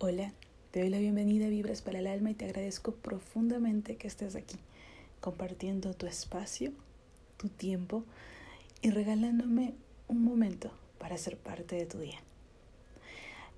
[0.00, 0.32] Hola,
[0.70, 4.36] te doy la bienvenida a Vibras para el Alma y te agradezco profundamente que estés
[4.36, 4.54] aquí,
[5.20, 6.70] compartiendo tu espacio,
[7.36, 8.04] tu tiempo
[8.80, 9.74] y regalándome
[10.06, 12.20] un momento para ser parte de tu día.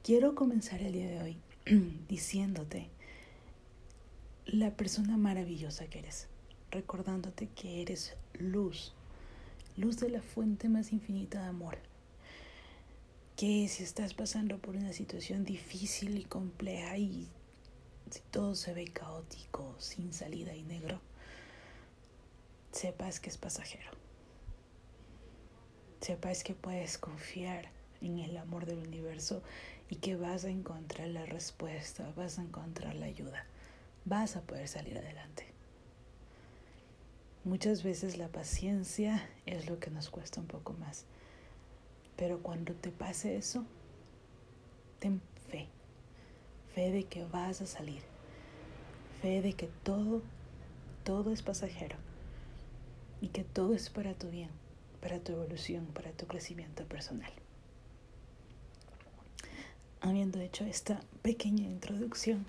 [0.03, 1.37] Quiero comenzar el día de hoy
[2.09, 2.89] diciéndote
[4.47, 6.27] la persona maravillosa que eres,
[6.71, 8.95] recordándote que eres luz,
[9.77, 11.90] luz de la fuente más infinita de amor
[13.41, 17.27] que si estás pasando por una situación difícil y compleja y
[18.11, 21.01] si todo se ve caótico, sin salida y negro,
[22.71, 23.93] sepas que es pasajero.
[26.03, 27.71] Sepas que puedes confiar
[28.03, 29.43] en el amor del universo
[29.89, 33.47] y que vas a encontrar la respuesta, vas a encontrar la ayuda,
[34.05, 35.47] vas a poder salir adelante.
[37.45, 41.07] Muchas veces la paciencia es lo que nos cuesta un poco más
[42.21, 43.65] pero cuando te pase eso,
[44.99, 45.69] ten fe.
[46.75, 48.03] Fe de que vas a salir.
[49.23, 50.21] Fe de que todo,
[51.03, 51.97] todo es pasajero.
[53.23, 54.51] Y que todo es para tu bien,
[55.01, 57.33] para tu evolución, para tu crecimiento personal.
[60.03, 62.45] Habiendo hecho esta pequeña introducción,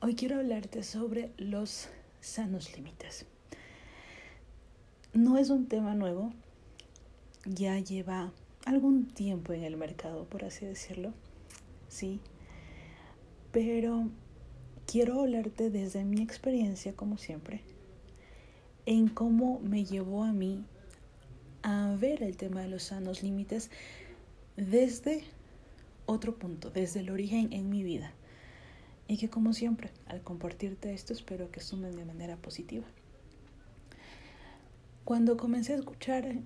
[0.00, 1.88] hoy quiero hablarte sobre los
[2.20, 3.24] sanos límites.
[5.14, 6.34] No es un tema nuevo,
[7.46, 8.30] ya lleva
[8.64, 11.12] algún tiempo en el mercado, por así decirlo,
[11.88, 12.20] sí,
[13.50, 14.08] pero
[14.86, 17.62] quiero hablarte desde mi experiencia, como siempre,
[18.86, 20.64] en cómo me llevó a mí
[21.62, 23.70] a ver el tema de los sanos límites
[24.56, 25.24] desde
[26.06, 28.12] otro punto, desde el origen en mi vida.
[29.08, 32.86] Y que como siempre, al compartirte esto, espero que sumen de manera positiva.
[35.04, 36.36] Cuando comencé a escuchar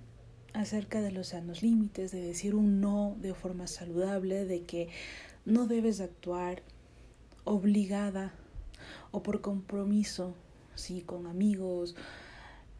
[0.54, 4.88] acerca de los sanos límites, de decir un no de forma saludable, de que
[5.44, 6.62] no debes actuar
[7.44, 8.32] obligada
[9.10, 10.34] o por compromiso,
[10.74, 11.94] sí, con amigos,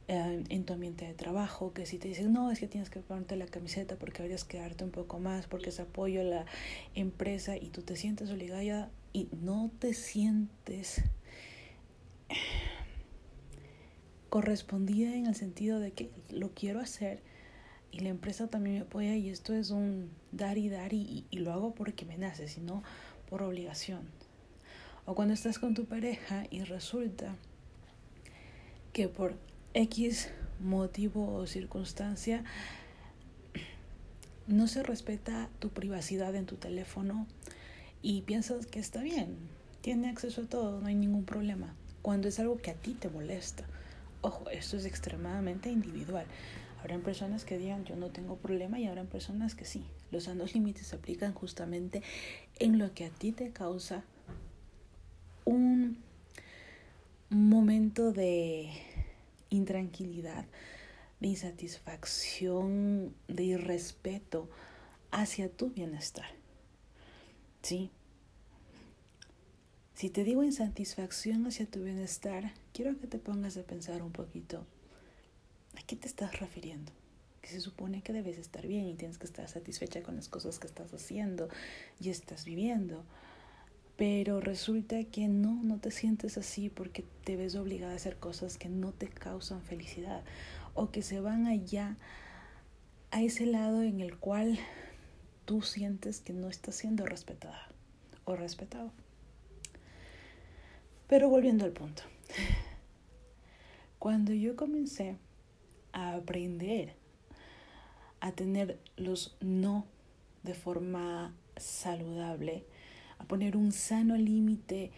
[0.08, 3.00] eh, en tu ambiente de trabajo, que si te dicen, no, es que tienes que
[3.00, 6.46] ponerte la camiseta porque deberías quedarte un poco más, porque es apoyo a la
[6.94, 11.02] empresa y tú te sientes obligada y no te sientes
[14.28, 17.22] correspondida en el sentido de que lo quiero hacer,
[17.96, 21.50] y la empresa también me apoya y esto es un dar y dar y, lo
[21.50, 22.82] hago porque me nace, sino
[23.30, 24.02] por obligación.
[25.06, 27.34] O cuando estás con tu pareja y resulta
[28.92, 29.34] que por
[29.72, 30.28] X
[30.60, 32.44] motivo o circunstancia
[34.46, 37.26] no se respeta tu privacidad en tu teléfono
[38.02, 39.36] y piensas que está bien,
[39.80, 41.74] tiene acceso a todo, no hay ningún problema.
[42.02, 43.64] Cuando es algo que a ti te molesta.
[44.20, 46.26] Ojo, esto es extremadamente individual.
[46.86, 49.82] Habrán personas que digan yo no tengo problema y habrán personas que sí.
[50.12, 52.00] Los sanos límites se aplican justamente
[52.60, 54.04] en lo que a ti te causa
[55.44, 55.98] un
[57.28, 58.70] momento de
[59.50, 60.44] intranquilidad,
[61.18, 64.48] de insatisfacción, de irrespeto
[65.10, 66.28] hacia tu bienestar.
[67.62, 67.90] ¿Sí?
[69.96, 74.64] Si te digo insatisfacción hacia tu bienestar, quiero que te pongas a pensar un poquito
[75.76, 76.92] ¿A qué te estás refiriendo?
[77.42, 80.58] Que se supone que debes estar bien y tienes que estar satisfecha con las cosas
[80.58, 81.48] que estás haciendo
[82.00, 83.04] y estás viviendo.
[83.96, 88.58] Pero resulta que no, no te sientes así porque te ves obligada a hacer cosas
[88.58, 90.22] que no te causan felicidad
[90.74, 91.96] o que se van allá
[93.10, 94.58] a ese lado en el cual
[95.44, 97.68] tú sientes que no estás siendo respetada
[98.24, 98.90] o respetado.
[101.06, 102.02] Pero volviendo al punto,
[103.98, 105.16] cuando yo comencé
[105.96, 106.94] a aprender
[108.20, 109.86] a tener los no
[110.42, 112.64] de forma saludable,
[113.18, 114.90] a poner un sano límite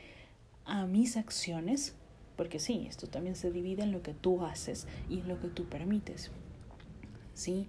[0.64, 1.94] a mis acciones,
[2.36, 5.48] porque sí, esto también se divide en lo que tú haces y en lo que
[5.48, 6.31] tú permites.
[7.34, 7.69] Sí,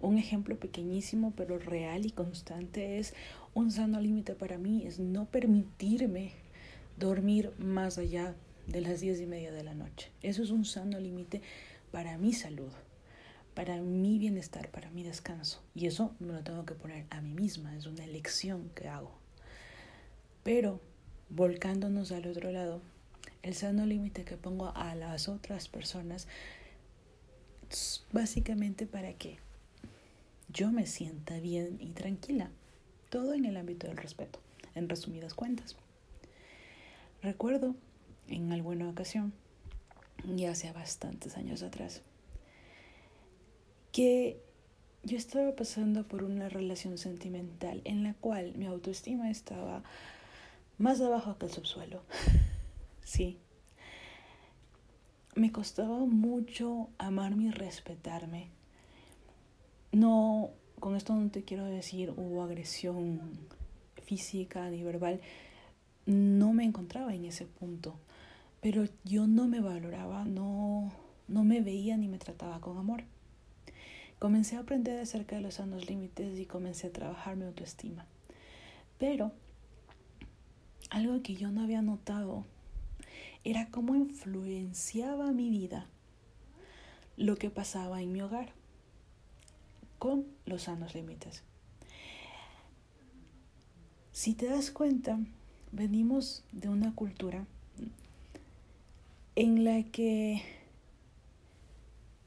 [0.00, 3.14] un ejemplo pequeñísimo pero real y constante es
[3.54, 6.32] un sano límite para mí es no permitirme
[6.96, 8.36] dormir más allá
[8.68, 10.10] de las diez y media de la noche.
[10.22, 11.42] Eso es un sano límite
[11.90, 12.72] para mi salud,
[13.54, 15.62] para mi bienestar, para mi descanso.
[15.74, 19.12] Y eso me lo tengo que poner a mí misma, es una elección que hago.
[20.42, 20.80] Pero
[21.30, 22.80] volcándonos al otro lado,
[23.42, 26.26] el sano límite que pongo a las otras personas
[28.12, 29.38] básicamente para que
[30.48, 32.50] yo me sienta bien y tranquila.
[33.10, 34.38] Todo en el ámbito del respeto,
[34.74, 35.76] en resumidas cuentas.
[37.22, 37.74] Recuerdo
[38.28, 39.32] en alguna ocasión
[40.24, 42.02] ya hace bastantes años atrás,
[43.92, 44.40] que
[45.04, 49.82] yo estaba pasando por una relación sentimental en la cual mi autoestima estaba
[50.76, 52.02] más abajo que el subsuelo.
[53.04, 53.38] sí.
[55.34, 58.48] Me costaba mucho amarme y respetarme.
[59.92, 60.50] No,
[60.80, 63.20] con esto no te quiero decir hubo agresión
[64.04, 65.20] física ni verbal.
[66.06, 67.94] No me encontraba en ese punto.
[68.60, 70.92] Pero yo no me valoraba, no,
[71.28, 73.04] no me veía ni me trataba con amor.
[74.18, 78.06] Comencé a aprender acerca de los sanos límites y comencé a trabajar mi autoestima.
[78.98, 79.32] Pero
[80.90, 82.44] algo que yo no había notado
[83.44, 85.86] era cómo influenciaba mi vida
[87.16, 88.52] lo que pasaba en mi hogar
[89.98, 91.42] con los sanos límites.
[94.12, 95.18] Si te das cuenta,
[95.70, 97.46] venimos de una cultura
[99.40, 100.42] en la que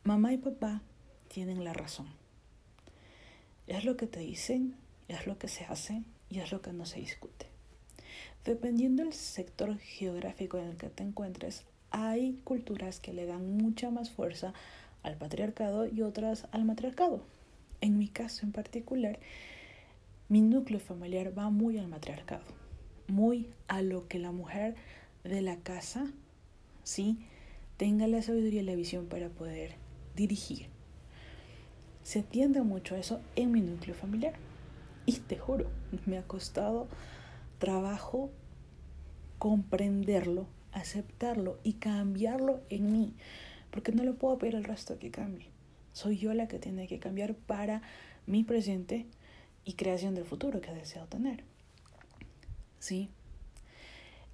[0.05, 0.81] mamá y papá
[1.27, 2.07] tienen la razón.
[3.67, 4.77] Es lo que te dicen,
[5.09, 7.47] es lo que se hace y es lo que no se discute.
[8.45, 13.89] Dependiendo del sector geográfico en el que te encuentres, hay culturas que le dan mucha
[13.89, 14.53] más fuerza
[15.03, 17.25] al patriarcado y otras al matriarcado.
[17.81, 19.19] En mi caso en particular,
[20.29, 22.45] mi núcleo familiar va muy al matriarcado,
[23.09, 24.75] muy a lo que la mujer
[25.25, 26.09] de la casa,
[26.91, 27.17] sí,
[27.77, 29.75] tenga la sabiduría y la visión para poder
[30.15, 30.67] dirigir.
[32.03, 34.33] Se tiende mucho a eso en mi núcleo familiar.
[35.05, 35.69] Y te juro,
[36.05, 36.87] me ha costado
[37.59, 38.29] trabajo
[39.39, 43.13] comprenderlo, aceptarlo y cambiarlo en mí,
[43.71, 45.47] porque no le puedo pedir al resto que cambie.
[45.93, 47.81] Soy yo la que tiene que cambiar para
[48.27, 49.07] mi presente
[49.65, 51.43] y creación del futuro que deseo tener.
[52.79, 53.09] ¿Sí?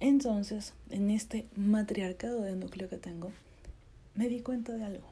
[0.00, 3.32] Entonces, en este matriarcado de núcleo que tengo,
[4.14, 5.06] me di cuenta de algo.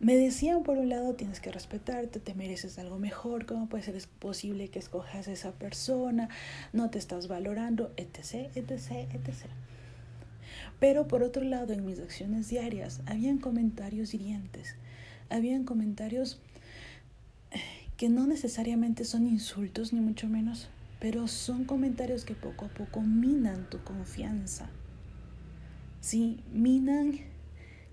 [0.00, 3.96] Me decían por un lado, tienes que respetarte, te mereces algo mejor, ¿cómo puede ser
[4.18, 6.28] posible que escojas a esa persona?
[6.72, 9.46] No te estás valorando, etc., etc., etc.
[10.80, 14.74] Pero por otro lado, en mis acciones diarias, habían comentarios hirientes,
[15.30, 16.38] habían comentarios
[17.96, 20.68] que no necesariamente son insultos, ni mucho menos,
[21.04, 24.70] pero son comentarios que poco a poco minan tu confianza.
[26.00, 27.12] Sí, minan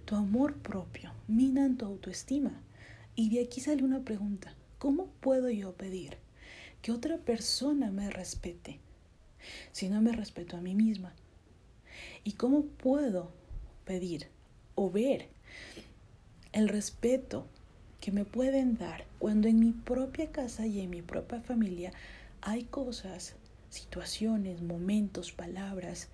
[0.06, 2.54] tu amor propio, minan tu autoestima.
[3.18, 6.20] Y de aquí sale una pregunta, ¿cómo puedo yo pedir
[6.82, 8.80] que otra persona me respete
[9.74, 11.14] si no me respeto a mí misma?
[12.24, 13.34] ¿Y cómo puedo
[13.84, 14.28] pedir
[14.76, 15.28] o ver
[16.54, 17.46] el respeto
[18.00, 21.92] que me pueden dar cuando en mi propia casa y en mi propia familia
[22.42, 23.36] hay cosas,
[23.70, 26.10] situaciones, momentos, palabras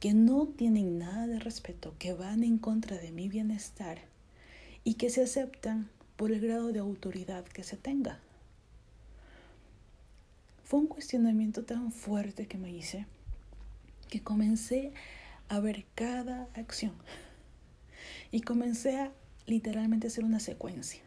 [0.00, 3.98] que no tienen nada de respeto, que van en contra de mi bienestar
[4.84, 8.20] y que se aceptan por el grado de autoridad que se tenga.
[10.64, 13.06] Fue un cuestionamiento tan fuerte que me hice
[14.08, 14.92] que comencé
[15.48, 16.92] a ver cada acción
[18.30, 19.12] y comencé a
[19.46, 21.00] literalmente hacer una secuencia.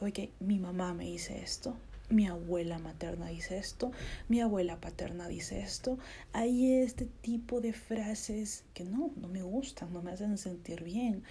[0.00, 1.76] Oye, mi mamá me dice esto,
[2.10, 3.92] mi abuela materna dice esto,
[4.28, 5.98] mi abuela paterna dice esto.
[6.32, 11.22] Hay este tipo de frases que no, no me gustan, no me hacen sentir bien.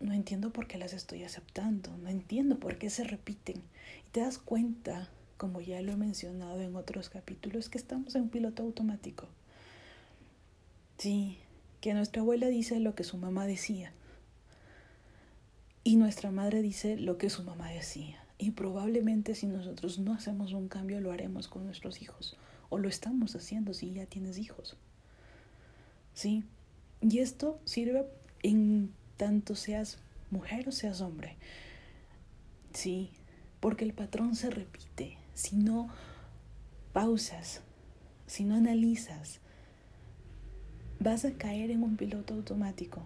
[0.00, 3.56] No entiendo por qué las estoy aceptando, no entiendo por qué se repiten.
[4.06, 8.22] Y te das cuenta, como ya lo he mencionado en otros capítulos, que estamos en
[8.22, 9.26] un piloto automático.
[10.98, 11.38] Sí,
[11.80, 13.92] que nuestra abuela dice lo que su mamá decía.
[15.82, 18.22] Y nuestra madre dice lo que su mamá decía.
[18.38, 22.36] Y probablemente si nosotros no hacemos un cambio lo haremos con nuestros hijos.
[22.70, 24.76] O lo estamos haciendo si ya tienes hijos.
[26.14, 26.44] ¿Sí?
[27.00, 28.06] Y esto sirve
[28.42, 29.98] en tanto seas
[30.30, 31.36] mujer o seas hombre.
[32.72, 33.10] Sí,
[33.60, 35.18] porque el patrón se repite.
[35.34, 35.88] Si no
[36.92, 37.62] pausas,
[38.26, 39.40] si no analizas,
[41.00, 43.02] vas a caer en un piloto automático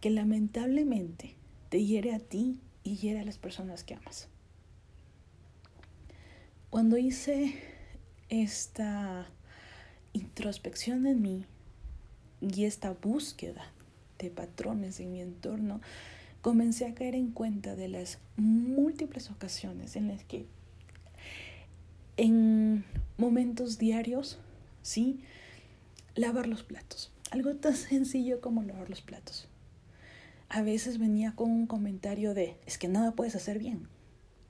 [0.00, 1.34] que lamentablemente
[1.68, 4.28] te hiere a ti y hiere a las personas que amas.
[6.70, 7.54] Cuando hice
[8.28, 9.26] esta
[10.12, 11.44] introspección en mí
[12.40, 13.70] y esta búsqueda
[14.18, 15.80] de patrones en mi entorno,
[16.40, 20.46] comencé a caer en cuenta de las múltiples ocasiones en las que
[22.16, 22.84] en
[23.16, 24.38] momentos diarios,
[24.82, 25.20] sí,
[26.14, 27.10] lavar los platos.
[27.30, 29.48] Algo tan sencillo como lavar los platos
[30.52, 33.88] a veces venía con un comentario de, es que nada puedes hacer bien,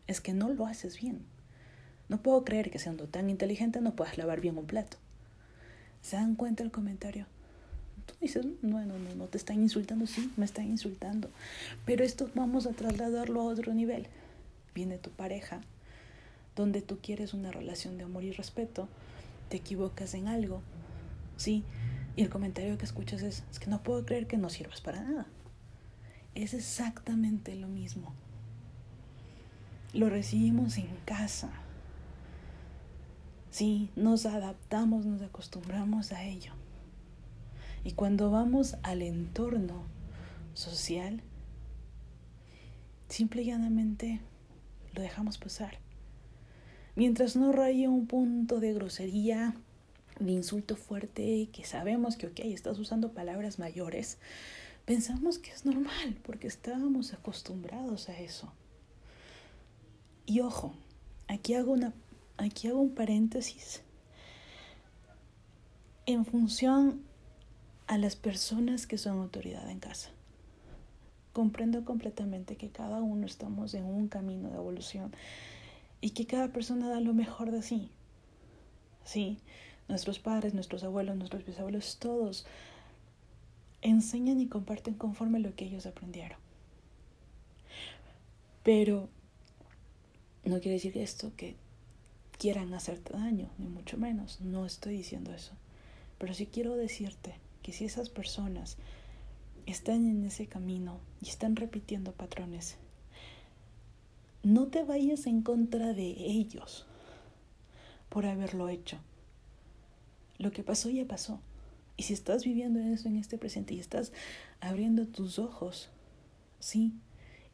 [0.09, 1.25] es que no lo haces bien.
[2.09, 4.97] No puedo creer que siendo tan inteligente no puedas lavar bien un plato.
[6.03, 7.27] ¿Se dan cuenta el comentario?
[8.05, 11.31] Tú dices, no, no, no, no te están insultando, sí, me están insultando.
[11.87, 14.09] Pero esto vamos a trasladarlo a otro nivel.
[14.75, 15.61] Viene tu pareja,
[16.57, 18.89] donde tú quieres una relación de amor y respeto,
[19.51, 20.63] te equivocas en algo,
[21.37, 21.63] ¿sí?
[22.17, 25.01] Y el comentario que escuchas es, es que no puedo creer que no sirvas para
[25.01, 25.29] nada.
[26.35, 28.15] Es exactamente lo mismo.
[29.93, 31.51] Lo recibimos en casa.
[33.51, 36.55] Sí, nos adaptamos, nos acostumbramos a ello.
[37.85, 39.85] Y cuando vamos al entorno
[40.55, 41.21] social,
[43.09, 44.21] simple y llanamente
[44.95, 45.79] lo dejamos pasar.
[46.95, 49.55] Mientras no raya un punto de grosería,
[50.19, 54.19] de insulto fuerte, que sabemos que, ok, estás usando palabras mayores,
[54.85, 58.53] pensamos que es normal porque estábamos acostumbrados a eso.
[60.27, 60.73] Y ojo,
[61.29, 61.93] aquí hago, una,
[62.37, 63.83] aquí hago un paréntesis
[66.07, 67.03] en función
[67.87, 70.11] a las personas que son autoridad en casa.
[71.33, 75.13] Comprendo completamente que cada uno estamos en un camino de evolución
[76.01, 77.91] y que cada persona da lo mejor de sí.
[79.05, 79.39] Sí,
[79.89, 82.47] nuestros padres, nuestros abuelos, nuestros bisabuelos, todos
[83.83, 86.39] enseñan y comparten conforme lo que ellos aprendieron.
[88.63, 89.09] Pero
[90.45, 91.57] no quiere decir esto que
[92.39, 94.41] quieran hacerte daño, ni mucho menos.
[94.41, 95.53] No estoy diciendo eso.
[96.19, 98.77] Pero sí quiero decirte que si esas personas
[99.67, 102.77] están en ese camino y están repitiendo patrones,
[104.43, 106.87] no te vayas en contra de ellos
[108.09, 108.99] por haberlo hecho.
[110.39, 111.41] Lo que pasó ya pasó.
[112.03, 114.13] Y si estás viviendo eso en este presente y estás
[114.61, 115.89] abriendo tus ojos,
[116.59, 116.95] sí,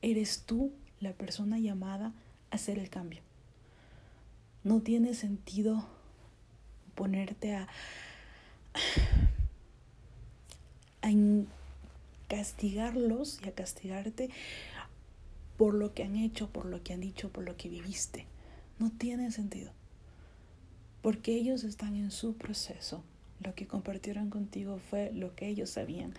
[0.00, 2.14] eres tú la persona llamada
[2.50, 3.20] a hacer el cambio.
[4.64, 5.86] No tiene sentido
[6.94, 7.68] ponerte a,
[11.02, 11.10] a
[12.26, 14.30] castigarlos y a castigarte
[15.58, 18.24] por lo que han hecho, por lo que han dicho, por lo que viviste.
[18.78, 19.72] No tiene sentido.
[21.02, 23.04] Porque ellos están en su proceso.
[23.40, 26.14] Lo que compartieron contigo fue lo que ellos sabían.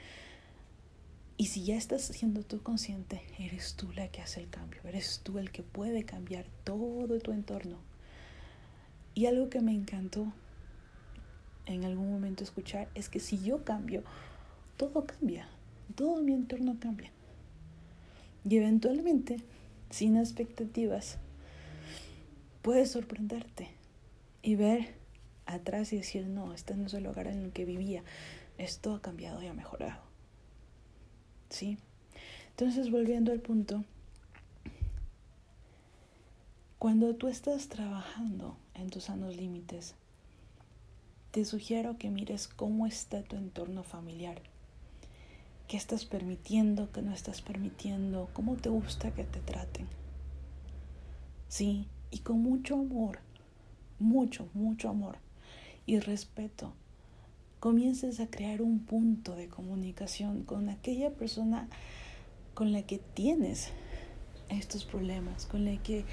[1.38, 4.82] Y si ya estás siendo tú consciente, eres tú la que hace el cambio.
[4.84, 7.78] Eres tú el que puede cambiar todo tu entorno.
[9.16, 10.32] Y algo que me encantó
[11.66, 14.04] en algún momento escuchar es que si yo cambio,
[14.76, 15.48] todo cambia.
[15.96, 17.12] Todo mi entorno cambia.
[18.48, 19.38] Y eventualmente,
[19.90, 21.20] sin expectativas,
[22.62, 23.70] puedes sorprenderte
[24.42, 24.99] y ver
[25.54, 28.04] atrás y decir, no, este no es el lugar en el que vivía,
[28.58, 30.02] esto ha cambiado y ha mejorado.
[31.50, 31.78] ¿Sí?
[32.52, 33.84] Entonces, volviendo al punto,
[36.78, 39.96] cuando tú estás trabajando en tus sanos límites,
[41.32, 44.42] te sugiero que mires cómo está tu entorno familiar
[45.70, 46.92] ¿Qué estás permitiendo?
[46.92, 48.28] ¿Qué no estás permitiendo?
[48.34, 49.88] ¿Cómo te gusta que te traten?
[51.48, 53.20] Sí, y con mucho amor,
[54.00, 55.20] mucho, mucho amor
[55.90, 56.72] y respeto,
[57.60, 61.68] comiences a crear un punto de comunicación con aquella persona
[62.54, 63.70] con la que tienes
[64.50, 66.06] estos problemas, con la que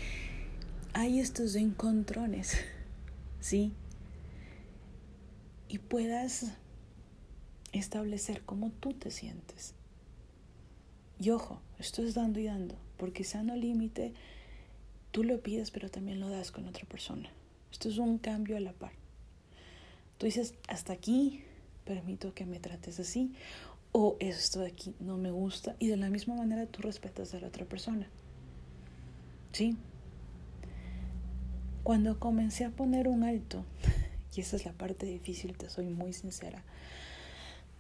[0.95, 2.56] hay estos encontrones,
[3.40, 3.75] ¿sí?
[5.68, 6.52] Y puedas
[7.73, 9.75] establecer cómo tú te sientes.
[11.21, 14.14] Y ojo, esto es dando y dando, porque sano límite,
[15.11, 17.28] tú lo pides, pero también lo das con otra persona.
[17.71, 18.92] Esto es un cambio a la par.
[20.18, 21.44] Tú dices, hasta aquí
[21.85, 23.35] permito que me trates así,
[23.92, 27.40] o esto de aquí no me gusta, y de la misma manera tú respetas a
[27.40, 28.08] la otra persona.
[29.52, 29.76] ¿Sí?
[31.82, 33.64] Cuando comencé a poner un alto,
[34.37, 36.62] y esa es la parte difícil, te soy muy sincera,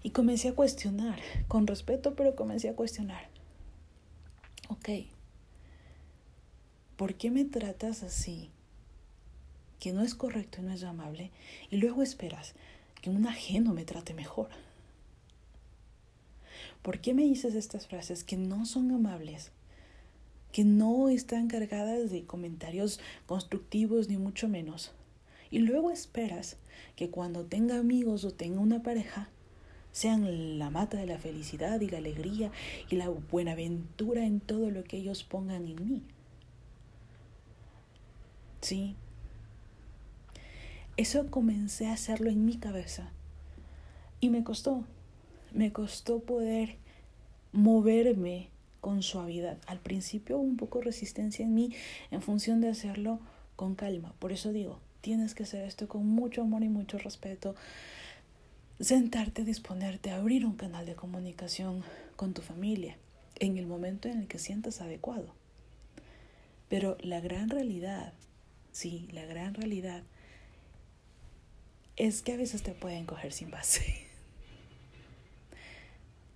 [0.02, 3.28] y comencé a cuestionar, con respeto, pero comencé a cuestionar.
[4.68, 4.88] Ok,
[6.96, 8.50] ¿por qué me tratas así?
[9.80, 11.30] Que no es correcto y no es amable.
[11.70, 12.54] Y luego esperas
[13.00, 14.48] que un ajeno me trate mejor.
[16.82, 19.50] ¿Por qué me dices estas frases que no son amables?
[20.52, 24.92] Que no están cargadas de comentarios constructivos ni mucho menos.
[25.50, 26.56] Y luego esperas
[26.94, 29.28] que cuando tenga amigos o tenga una pareja,
[29.92, 32.50] sean la mata de la felicidad y la alegría
[32.90, 36.02] y la buenaventura en todo lo que ellos pongan en mí.
[38.60, 38.94] Sí.
[40.96, 43.10] Eso comencé a hacerlo en mi cabeza.
[44.20, 44.84] Y me costó.
[45.52, 46.76] Me costó poder
[47.52, 48.48] moverme
[48.80, 49.58] con suavidad.
[49.66, 51.72] Al principio un poco resistencia en mí
[52.10, 53.20] en función de hacerlo
[53.56, 54.14] con calma.
[54.18, 57.54] Por eso digo, tienes que hacer esto con mucho amor y mucho respeto
[58.80, 61.82] sentarte, disponerte a abrir un canal de comunicación
[62.16, 62.96] con tu familia
[63.38, 65.34] en el momento en el que sientas adecuado.
[66.68, 68.12] Pero la gran realidad,
[68.72, 70.02] sí, la gran realidad
[71.96, 73.82] es que a veces te pueden coger sin base.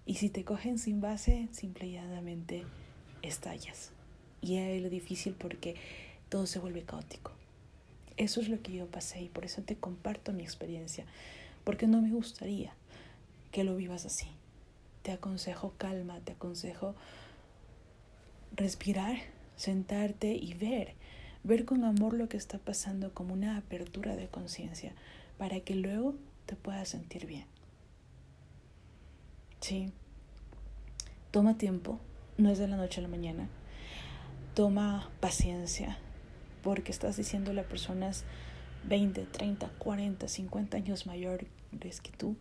[0.07, 2.65] Y si te cogen sin base, simple y llanamente
[3.23, 3.93] estallas.
[4.41, 5.77] Y es lo difícil porque
[6.29, 7.31] todo se vuelve caótico.
[8.17, 11.05] Eso es lo que yo pasé y por eso te comparto mi experiencia,
[11.63, 12.75] porque no me gustaría
[13.53, 14.27] que lo vivas así.
[15.03, 16.97] Te aconsejo calma, te aconsejo
[18.57, 19.17] respirar,
[19.55, 20.95] sentarte y ver,
[21.45, 24.93] ver con amor lo que está pasando como una apertura de conciencia
[25.41, 27.47] para que luego te puedas sentir bien.
[29.63, 29.91] Sí,
[31.31, 31.99] toma tiempo,
[32.37, 33.49] no es de la noche a la mañana,
[34.55, 35.97] toma paciencia,
[36.63, 38.25] porque estás diciendo a personas
[38.85, 41.49] 20, 30, 40, 50 años mayores
[42.03, 42.37] que tú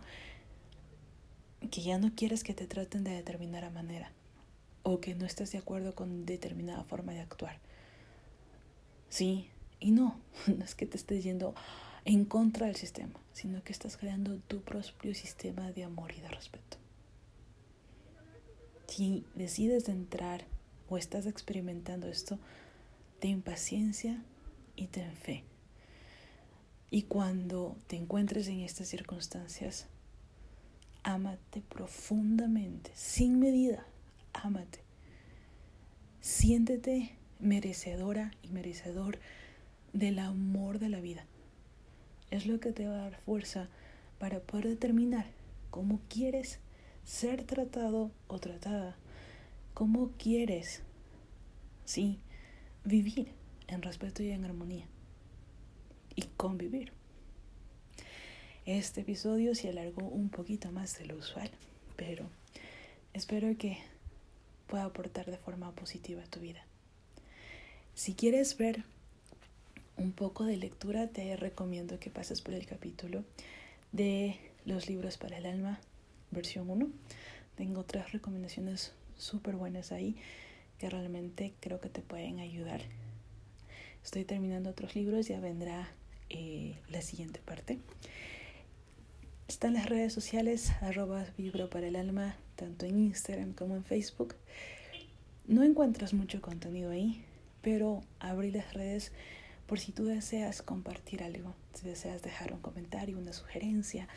[1.71, 4.11] que ya no quieres que te traten de determinada manera
[4.83, 7.59] o que no estés de acuerdo con determinada forma de actuar.
[9.07, 9.47] Sí
[9.79, 11.55] y no, no es que te estés yendo
[12.09, 16.29] en contra del sistema, sino que estás creando tu propio sistema de amor y de
[16.29, 16.77] respeto.
[18.87, 20.43] Si decides entrar
[20.89, 22.39] o estás experimentando esto,
[23.19, 24.23] ten paciencia
[24.75, 25.43] y ten fe.
[26.89, 29.85] Y cuando te encuentres en estas circunstancias,
[31.03, 33.85] ámate profundamente, sin medida,
[34.33, 34.79] ámate.
[36.21, 39.19] Siéntete merecedora y merecedor
[39.93, 41.27] del amor de la vida.
[42.31, 43.67] Es lo que te va a dar fuerza
[44.19, 45.25] para poder determinar
[45.71, 46.59] cómo quieres
[47.03, 48.95] ser tratado o tratada,
[49.73, 50.83] cómo quieres,
[51.85, 52.19] sí,
[52.83, 53.31] vivir
[53.67, 54.85] en respeto y en armonía
[56.15, 56.91] y convivir.
[58.65, 61.49] Este episodio se alargó un poquito más de lo usual,
[61.95, 62.29] pero
[63.13, 63.79] espero que
[64.67, 66.63] pueda aportar de forma positiva a tu vida.
[67.95, 68.83] Si quieres ver
[69.99, 73.23] un poco de lectura, te recomiendo que pases por el capítulo
[73.91, 75.79] de los libros para el alma,
[76.31, 76.87] versión 1.
[77.55, 80.15] Tengo tres recomendaciones súper buenas ahí
[80.77, 82.81] que realmente creo que te pueden ayudar.
[84.03, 85.89] Estoy terminando otros libros, ya vendrá
[86.29, 87.79] eh, la siguiente parte.
[89.49, 94.35] Están las redes sociales, arroba vibro para el alma, tanto en Instagram como en Facebook.
[95.45, 97.25] No encuentras mucho contenido ahí,
[97.61, 99.11] pero abrí las redes
[99.69, 104.07] por si tú deseas compartir algo, si deseas dejar un comentario, una sugerencia.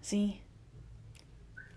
[0.00, 0.40] Sí,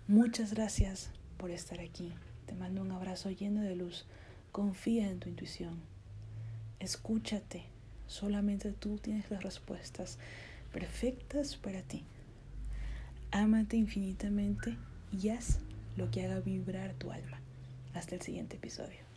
[0.08, 2.14] muchas gracias por estar aquí.
[2.46, 4.06] Te mando un abrazo lleno de luz.
[4.50, 5.78] Confía en tu intuición.
[6.80, 7.64] Escúchate.
[8.06, 10.18] Solamente tú tienes las respuestas
[10.72, 12.04] perfectas para ti.
[13.30, 14.78] Ámate infinitamente
[15.12, 15.58] y haz
[15.98, 17.40] lo que haga vibrar tu alma.
[17.92, 19.11] Hasta el siguiente episodio.